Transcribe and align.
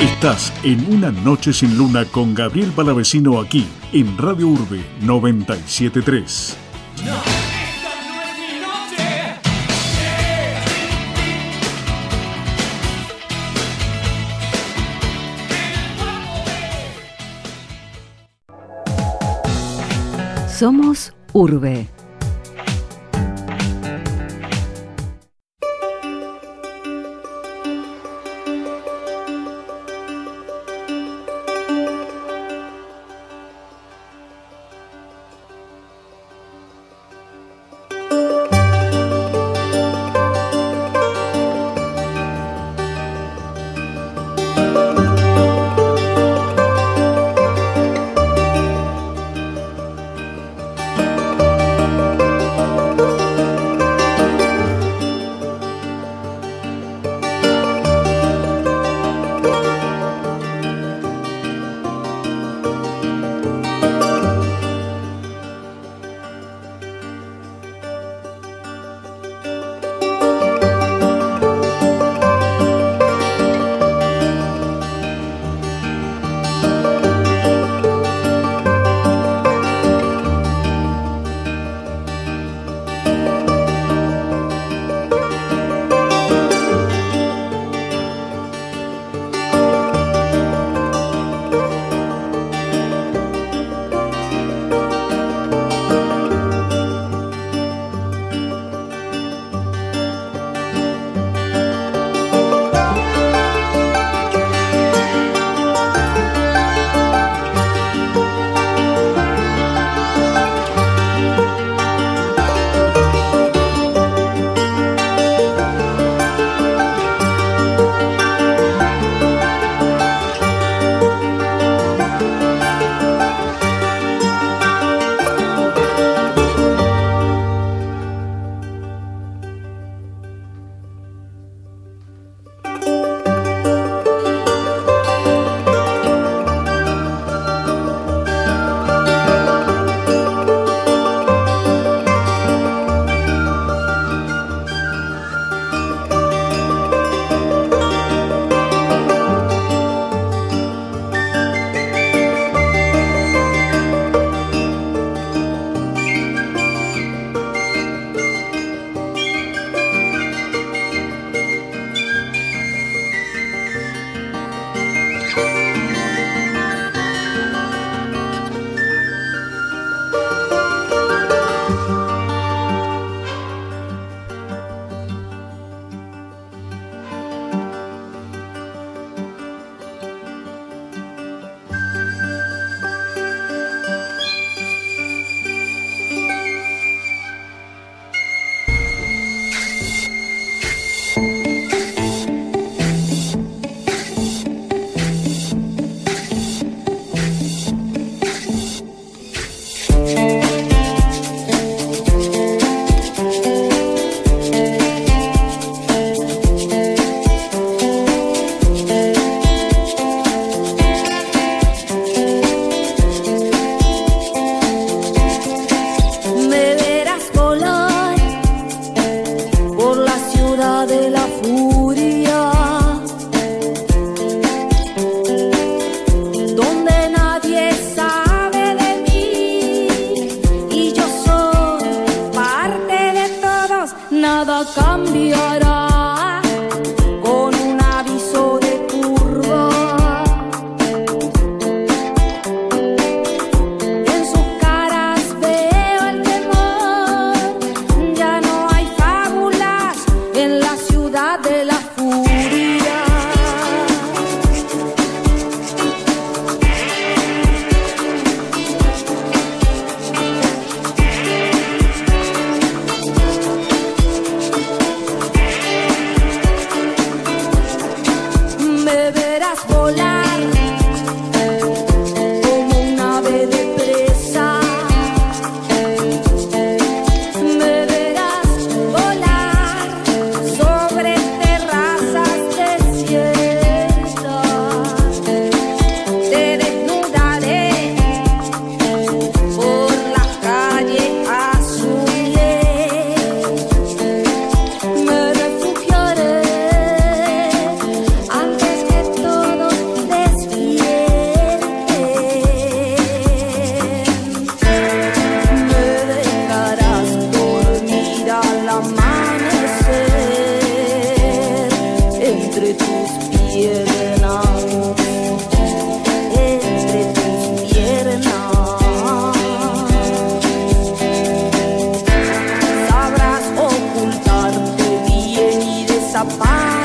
Estás 0.00 0.52
en 0.62 0.92
Una 0.92 1.10
Noche 1.10 1.54
sin 1.54 1.78
Luna 1.78 2.04
con 2.04 2.34
Gabriel 2.34 2.70
Palavecino 2.72 3.40
aquí 3.40 3.66
en 3.94 4.18
Radio 4.18 4.48
Urbe 4.48 4.84
973. 5.00 6.58
Somos 20.46 21.14
Urbe. 21.32 21.88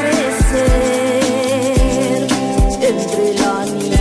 amanecer 0.00 1.20
entre 2.80 3.34
la 3.34 3.64
nieve. 3.66 3.99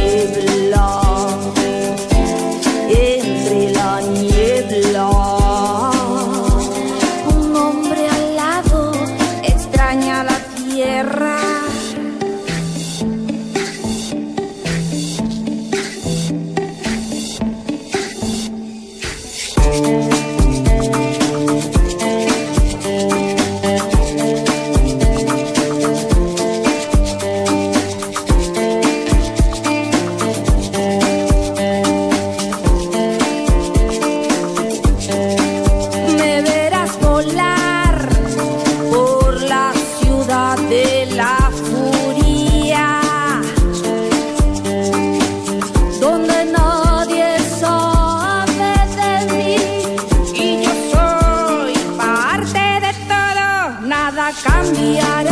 me 54.72 55.00
out 55.00 55.29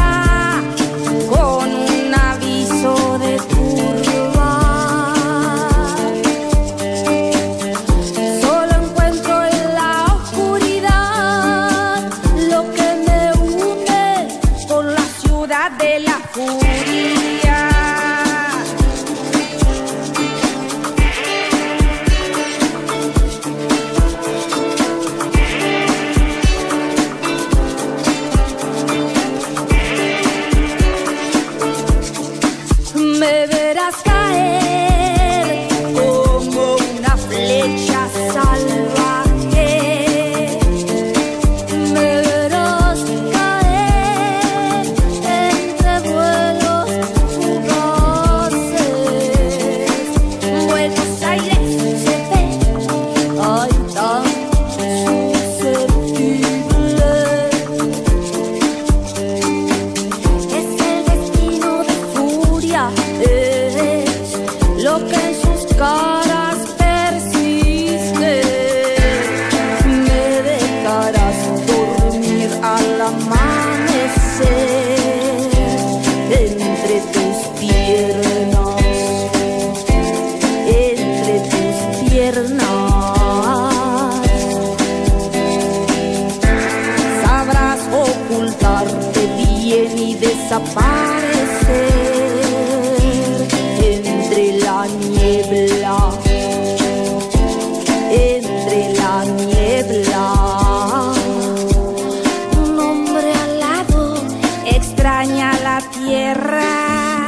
la 105.63 105.81
tierra. 105.91 107.26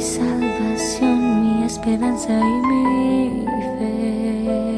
Mi 0.00 0.06
salvación, 0.06 1.42
mi 1.42 1.64
esperanza 1.64 2.32
y 2.32 2.66
mi 2.68 3.44
fe. 3.76 4.69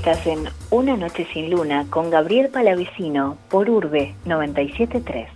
Estás 0.00 0.26
en 0.26 0.48
Una 0.70 0.96
Noche 0.96 1.26
Sin 1.30 1.50
Luna 1.50 1.84
con 1.90 2.08
Gabriel 2.08 2.48
Palavecino 2.48 3.36
por 3.50 3.68
Urbe 3.68 4.14
973. 4.24 5.28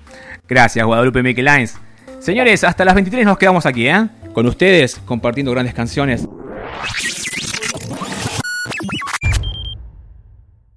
Gracias, 0.48 0.86
Guadalupe 0.86 1.22
Miquelines. 1.22 1.78
Señores, 2.18 2.64
hasta 2.64 2.82
las 2.86 2.94
23 2.94 3.26
nos 3.26 3.36
quedamos 3.36 3.66
aquí, 3.66 3.86
¿eh? 3.86 4.08
Con 4.32 4.46
ustedes, 4.46 4.98
compartiendo 5.04 5.52
grandes 5.52 5.74
canciones 5.74 6.26